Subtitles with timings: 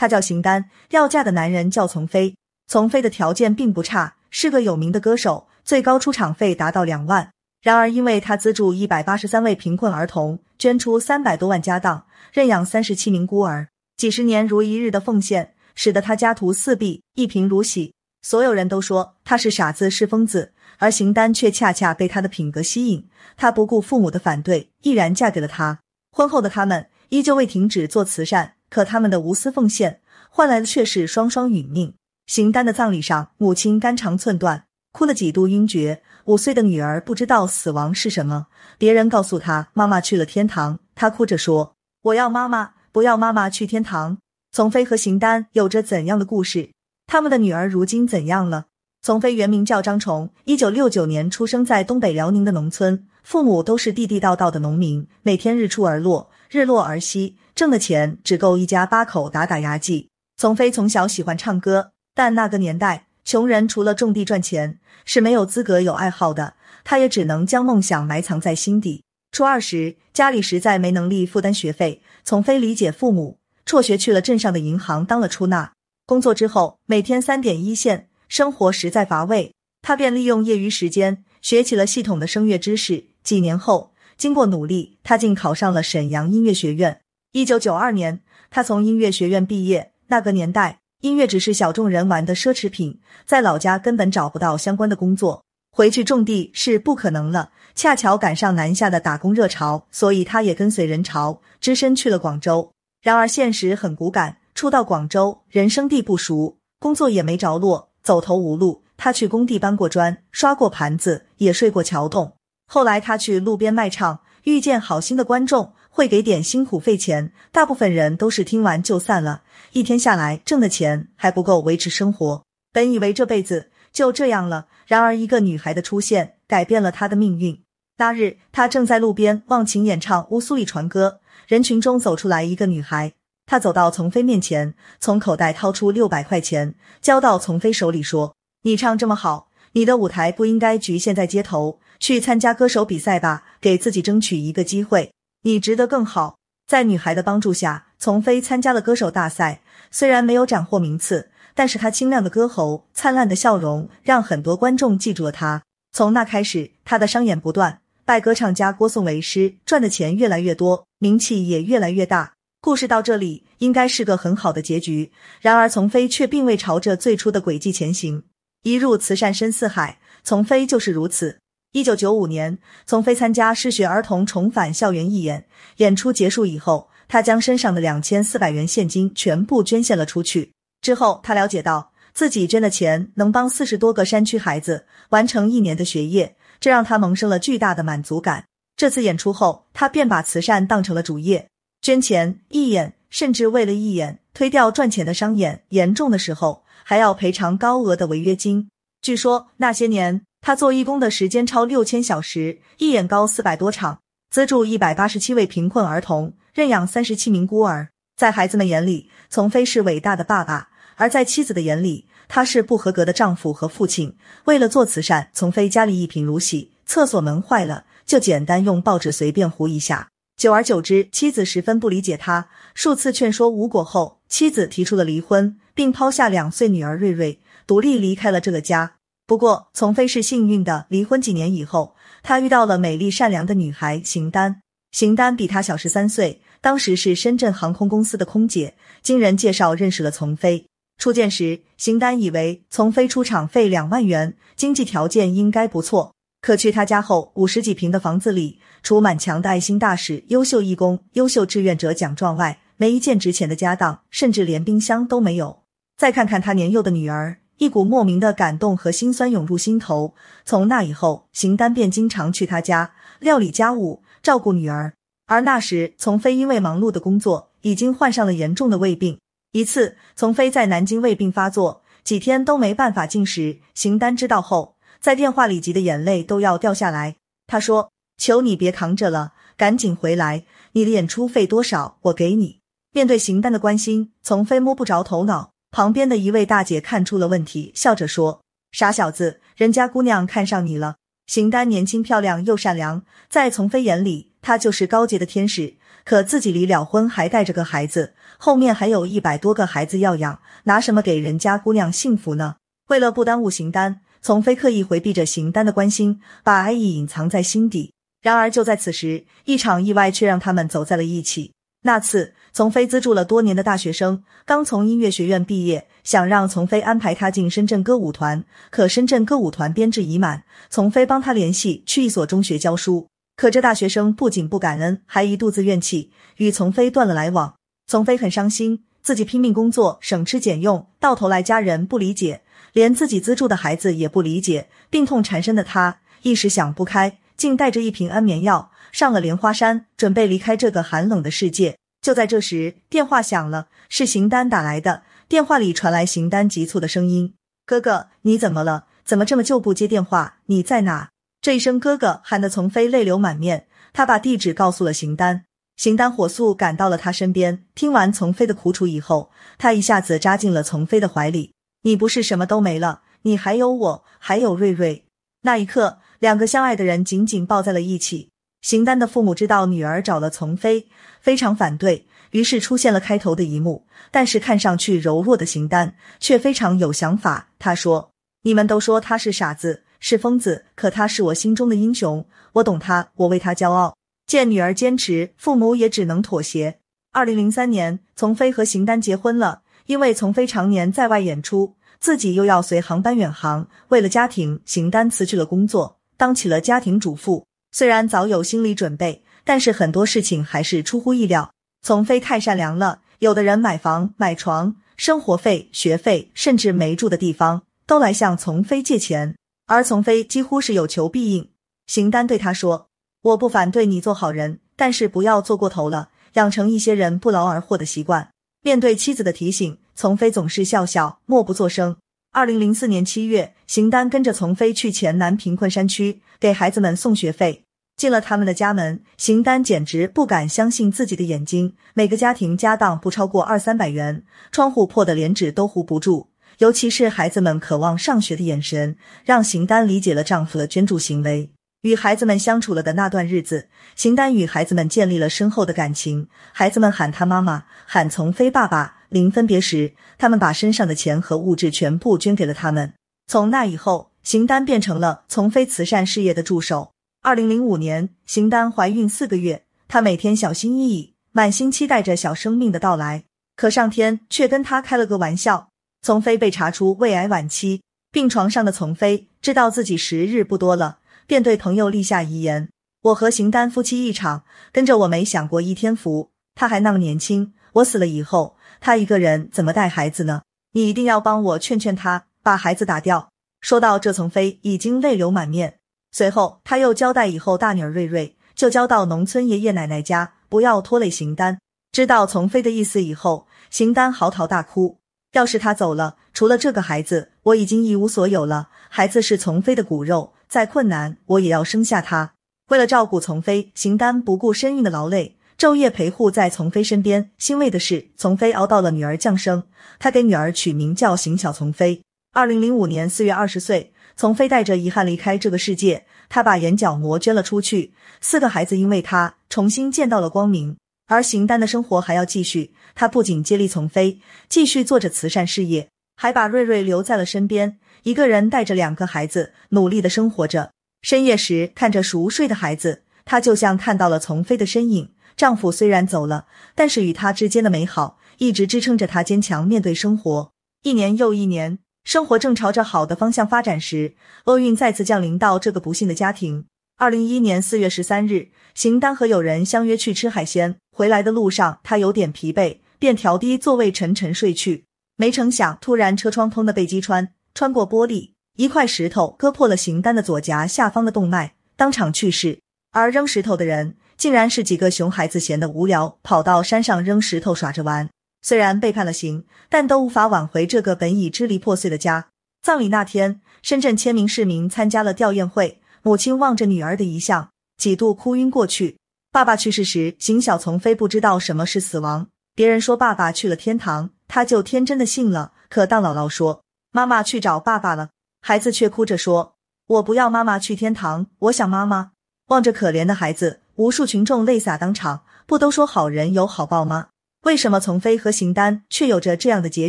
[0.00, 2.34] 她叫邢丹，要嫁的男人叫丛飞。
[2.66, 7.30] 丛飞的条件并不差，是个有名的歌手，最高出场费达到两万。
[7.60, 13.68] 然而，因为他资助一百八十三位贫困儿童，捐出三百多万家当，认养三十七名孤儿，
[13.98, 17.92] 几十年如一日的奉献，使得他家徒四壁，一贫如洗。
[18.22, 23.06] 所有人都说他是傻子，是疯子，而邢丹却恰恰被他的品格吸引。
[23.36, 25.80] 她不顾父母的反对，毅然嫁给了他。
[26.10, 30.00] 婚后的他们依旧未停止做慈善，可他们的无私奉献
[30.30, 31.92] 换来的却是双双殒命。
[32.26, 36.02] 邢丹的葬礼上，母亲肝肠寸断，哭了几度晕厥。
[36.26, 38.46] 五岁的女儿不知道死亡是什么，
[38.78, 44.18] 别人告诉她妈妈去了天堂，她哭着说：“我要妈妈，不要妈妈去天堂。”
[44.52, 46.70] 丛飞和邢丹有着怎样的故事？
[47.06, 48.66] 他们的女儿如今怎样了？
[49.02, 60.08] 丛飞原名叫张崇，一九六九年出生在东北辽宁的农村，父母都是地地道道的农民，每天日出而落，日落而息，挣的钱只够一家八口打打牙祭。
[60.36, 63.06] 丛飞从小喜欢唱歌，但那个年代。
[63.22, 69.04] 穷人除了种地赚钱是没有资格有爱好的，他也只能将梦想埋藏在心底。
[69.30, 75.72] 初二时，家里实在没能力负担学费，丛飞理解父母，辍学去了镇上的银行当了出纳。
[76.04, 83.04] 工作之后，每天三点一线，生活实在乏味，他便利用业余时间学起了系统的声乐知识。
[83.22, 83.89] 几年后，
[84.20, 87.00] 经过努力，他竟考上了沈阳音乐学院。
[87.32, 89.92] 一九九二年，他从音乐学院毕业。
[90.08, 90.76] 那个年代。
[91.00, 97.52] 音乐只是小众人玩的奢侈品，在老家根本找不到相关的工作，回去种地是不可能了。
[97.74, 102.70] 恰巧赶上南下的打工热潮，所以他也跟随人潮，只身去了广州。
[103.00, 108.82] 然而现实很骨感，初到广州，人生地不熟，工作也没着落，走投无路。
[108.98, 112.34] 他去工地搬过砖，刷过盘子，也睡过桥洞。
[112.72, 115.72] 后来他去路边卖唱，遇见好心的观众。
[115.92, 119.42] 会给点辛苦费钱，大部分人都是听完就散了。
[119.72, 124.68] 一天下来挣的钱还不够维持生活，本以为这辈子就这样了。
[124.86, 127.60] 然而一个女孩的出现改变了他的命运。
[127.98, 133.12] 那日他正在路边忘情演唱《乌苏里船歌》，人群中走出来一个女孩，
[133.46, 145.12] 她走到丛飞面前，从口袋掏出六百块钱交到丛飞手里，说：“你唱这么好，你的舞台不应该局限在街头，去参加歌手比赛吧，给自己争取一个机会。”
[145.44, 146.36] 你值得更好。
[146.66, 149.62] 在女孩的帮助下，丛飞参加了歌手大赛。
[149.90, 155.62] 虽然没有斩获名次，但是他清亮的歌喉、灿烂的笑容，让很多观众记住了他。
[155.92, 162.34] 从那开始，他的商演不断，拜歌唱家郭颂为师，赚的钱越来越多，名气也越来越大。
[162.60, 165.10] 故事到这里应该是个很好的结局。
[165.40, 168.22] 然而，丛飞却并未朝着最初的轨迹前行。
[168.62, 171.38] 一入慈善深似海，丛飞就是如此。
[171.72, 180.50] 一九九五年，从飞参加失学儿童重返校园义演，演出结束以后，他将身上的两千四百元现金全部捐献了出去。
[180.82, 188.44] 之后，他了解到自己捐的钱能帮四十多个山区孩子完成一年的学业，这让他萌生了巨大的满足感。
[188.76, 191.48] 这次演出后，他便把慈善当成了主业，
[191.80, 198.68] 捐钱义演，甚至为了义演推掉赚钱的商演，严重的时候还要赔偿高额的违约金。
[199.00, 200.22] 据说那些年。
[200.40, 207.88] 他做义工的时间超六千小时，一演高四百多场，资助一百八十七位贫困儿童，认养三十七名孤儿。
[208.16, 214.16] 在孩子们眼里，丛飞是伟大的爸爸；而在妻子的眼里，他是不合格的丈夫和父亲。
[214.44, 220.08] 为了做慈善，从飞家里一贫如洗，厕所门坏了就简单用报纸随便糊一下。
[220.36, 228.94] 久而久之，妻子十分不理解他，数次劝说无果后，妻子提出了离婚，并抛下两岁女儿瑞瑞，独立离开了这个家。
[229.30, 230.86] 不过，丛飞是幸运的。
[230.88, 234.60] 离婚几年以后，他遇到了美丽善良的女孩邢丹。
[234.90, 238.74] 邢丹比他小十三岁，当时是深圳航空公司的空姐。
[239.02, 240.66] 经人介绍认识了丛飞。
[240.98, 246.12] 初见时，邢丹以为丛飞出场费两万元，经济条件应该不错。
[246.42, 255.60] 可去他家后，五十几平的房子里，除满墙的爱心大使、优秀义工、优秀志愿者奖状外，没一件值钱的家当，甚至连冰箱都没有。
[255.96, 257.36] 再看看他年幼的女儿。
[257.60, 260.14] 一股莫名的感动和心酸涌入心头。
[260.46, 264.94] 从那以后，邢丹便经常去他家料理家务，照顾女儿。
[265.26, 269.18] 而那时，丛飞因为忙碌的工作，已经患上了严重的胃病。
[269.52, 273.58] 一次，丛飞在南京胃病发作，几天都没办法进食。
[273.74, 277.16] 邢丹知道后，在电话里急得眼泪都要掉下来。
[277.46, 280.44] 他说：“求你别扛着了，赶紧回来。
[280.72, 281.98] 你的演出费多少？
[282.04, 282.60] 我给你。”
[282.94, 285.50] 面对邢丹的关心，丛飞摸不着头脑。
[285.70, 290.96] 旁边的一位大姐看出了问题，笑着说：“傻小子，人家姑娘看上你了。”
[291.26, 295.74] 邢丹年轻漂亮又善良，在丛飞眼里，她就是高洁的天使。
[296.04, 302.56] 可自己离了婚，还带着个孩子，后面还有一百多个孩子要养，拿什么给人家姑娘幸福呢？
[302.88, 307.92] 为了不耽误邢丹，丛飞刻意回避着邢丹的关心，把爱意隐藏在心底。
[308.22, 311.52] 然而就在此时，一场意外却让他们走在了一起。
[311.82, 327.54] 那次，丛飞资助了多年的大学生刚从音乐学院毕业，想让丛飞安排他进深圳歌舞团，可深圳歌舞团编制已满，丛飞帮他联系去一所中学教书，可这大学生不仅不感恩，还一肚子怨气，与丛飞断了来往。
[327.86, 332.42] 丛飞很伤心，自己拼命工作，省吃俭用，到头来家人不理解，
[332.74, 338.70] 连自己资助的孩子也不理解，病痛缠身的他一时想不开，竟带着一瓶安眠药。
[338.92, 341.76] 上了莲花山，准备离开这个寒冷的世界。
[342.00, 345.02] 就在这时，电话响了，是邢丹打来的。
[345.28, 347.34] 电话里传来邢丹急促的声音
[347.66, 348.86] ：“哥哥，你怎么了？
[349.04, 350.38] 怎么这么就不接电话？
[350.46, 351.10] 你在哪？”
[351.42, 353.66] 这一声“哥哥”喊得从飞泪流满面。
[353.92, 355.44] 他把地址告诉了邢丹，
[355.76, 357.64] 邢丹火速赶到了他身边。
[357.74, 361.52] 听完从飞的苦楚以后，他一下子扎进了从飞的怀里。
[361.82, 365.04] “你不是什么都没了，你还有我，还有瑞瑞。”
[365.42, 368.30] 那一刻，两个相爱的人紧紧抱在了一起。
[368.62, 370.86] 邢丹的父母知道女儿找了丛飞，
[371.20, 373.86] 非常反对，于是出现了开头的一幕。
[374.10, 377.48] 但是看上去柔弱的邢丹却非常有想法。
[377.58, 378.10] 他说
[378.42, 382.26] ：“你们都说他是傻子，是疯子，可他是我心中的英雄。
[382.54, 383.96] 我懂他，我为他骄傲。”
[384.26, 386.78] 见女儿坚持，父母也只能妥协。
[387.12, 389.62] 二零零三年，丛飞和邢丹结婚了。
[389.86, 397.44] 因为丛飞常年在外演出，自己又要随航班远航，为了家庭，邢丹辞去了工作，当起了家庭主妇。
[397.72, 401.52] 虽然早有心理准备，但是很多事情还是出乎意料。
[401.82, 409.34] 从飞太善良了，有的人买房、买床、生活费、学费，甚至没住的地方，都来向从飞借钱，
[409.66, 411.48] 而从飞几乎是有求必应。
[411.86, 412.88] 邢丹对他说
[413.22, 418.28] ：“我不反对你做好人，但是不要做过头了，养成一些人不劳而获的习惯。”
[418.62, 421.96] 面对妻子的提醒，从飞总是笑笑，默不作声。
[422.32, 427.62] 二零零四年七月，邢丹跟着丛飞去黔南贫困山区给孩子们送学费。
[427.96, 431.74] 进了他们的家门，邢丹简直不敢相信自己的眼睛。
[431.94, 436.30] 每个家庭家当不超过二三百元，窗户破的连纸都糊不住。
[436.58, 441.52] 尤其是孩子们渴望上学的眼神，让邢丹理解了丈夫的捐助行为。
[441.82, 446.26] 与孩子们相处了的那段日子，邢丹与孩子们建立了深厚的感情。
[446.52, 448.96] 孩子们喊他妈妈，喊丛飞爸爸。
[449.10, 452.94] 临分别时，他们把身上的钱和物质全部捐给了他们。
[453.30, 456.90] 从那以后，邢丹变成了从飞慈善事业的助手。
[457.22, 463.22] 二零零五年，邢丹怀孕四个月，她每天小心翼翼，满心期待着小生命的到来。
[463.54, 465.68] 可上天却跟她开了个玩笑，
[466.02, 470.98] 从飞被查出胃癌晚期，病床上的从飞知道自己时日不多了，
[471.28, 472.68] 便对朋友立下遗言
[473.02, 474.42] ：“我和邢丹夫妻一场，
[474.72, 476.30] 跟着我没享过一天福。
[476.56, 480.42] 他还那么年轻，我死了以后。”他一个人怎么带孩子呢？
[480.72, 483.28] 你一定要帮我劝劝他，把孩子打掉。
[483.60, 485.76] 说到这，从飞已经泪流满面。
[486.12, 491.58] 随后，他又交代以后大女儿瑞瑞就交到农村爷爷奶奶家，不要拖累邢丹。
[491.92, 494.98] 知道从飞的意思以后，邢丹嚎啕大哭。
[495.32, 498.68] 要是他走了，除了这个孩子，我已经一无所有了。
[498.88, 502.32] 孩子是从飞的骨肉，再困难我也要生下他。
[502.70, 505.36] 为了照顾从飞，邢丹不顾身孕的劳累。
[505.56, 509.64] 昼夜陪护在从飞身边，欣慰的是，从飞熬到了女儿降生，
[509.98, 512.02] 他给女儿取名叫邢小从飞。
[512.32, 520.76] 二零零五年四月二十岁，从飞带着遗憾离开这个世界，他把眼角膜捐了出去，四个孩子因为他重新见到了光明。
[521.08, 530.70] 而邢丹的生活还要继续，他不仅接力从飞，继续做着慈善事业，还把瑞瑞留在了身边，一个人带着两个孩子努力的生活着。
[531.02, 535.10] 深夜时看着熟睡的孩子，他就像看到了从飞的身影。
[535.36, 536.46] 丈夫虽然走了，
[536.76, 540.52] 但是与他之间的美好一直支撑着她坚强面对生活。
[540.82, 541.78] 一年又一年，
[542.10, 544.14] 生活正朝着好的方向发展时，
[544.46, 546.64] 厄运再次降临到这个不幸的家庭。
[546.96, 554.86] 二零一一年四月十三日，邢丹和友人相约去吃海鲜，回来的路上他有点疲惫，便调低座位沉沉睡去。
[555.14, 562.58] 没成想，突然车窗砰的被击穿，穿过玻璃，一块石头割破了邢丹的左颊下方的动脉，当场去世。
[562.90, 563.94] 而扔石头的人。
[564.16, 568.10] 竟然是几个熊孩子闲得无聊，跑到山上扔石头耍着玩。
[568.42, 572.28] 虽然被判了刑，但都无法挽回这个本已支离破碎的家。
[572.62, 578.98] 葬礼那天，深圳千名市民参加了吊唁会，母亲望着女儿的遗像，几度哭晕过去。
[579.32, 582.28] 爸爸去世时，邢小从飞不知道什么是死亡。
[582.54, 585.52] 别人说爸爸去了天堂，他就天真的信了。
[585.68, 588.10] 可当姥姥说妈妈去找爸爸了，
[588.42, 589.54] 孩子却哭着说
[589.86, 592.12] ：“我不要妈妈去天堂，我想妈妈。”
[592.48, 593.60] 望着可怜的孩子。
[593.76, 597.08] 无数群众泪洒当场，不都说好人有好报吗？
[597.44, 599.88] 为什么丛飞和邢丹却有着这样的结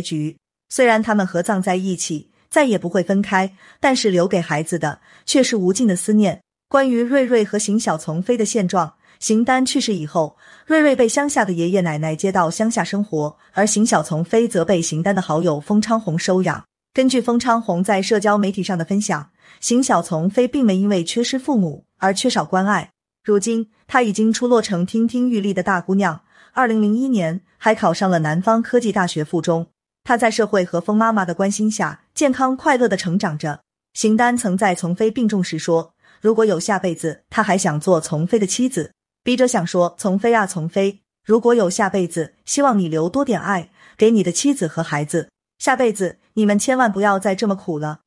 [0.00, 0.38] 局？
[0.70, 6.40] 虽然他们合葬在一起，再也不会分开，但是留给孩子的却是无尽的思念。
[6.70, 16.64] 关于瑞瑞和邢小丛飞的现状，邢丹去世以后，瑞瑞被乡下的爷爷奶奶接到乡下生活，而邢小丛飞则被邢丹的好友封昌红收养。
[16.94, 19.28] 根据封昌红在社交媒体上的分享，
[19.60, 22.90] 邢小丛飞并没因为缺失父母而缺少关爱。
[23.22, 26.22] 如今，她已经出落成亭亭玉立的大姑娘。
[26.54, 29.68] 二零零一年，还考上了南方科技大学附中。
[30.04, 33.60] 他在社会和风妈妈的关心下，健康快乐的成长着。
[33.94, 38.92] 邢丹曾在丛飞病重时说：“如果有下辈子，他还想做丛飞的妻子。”
[39.24, 45.30] 笔者想说：“丛飞啊，丛飞，如果有下辈子，希望你留多点爱给你的妻子和孩子。
[45.58, 48.00] 下辈子你们千万不要再这么苦了。”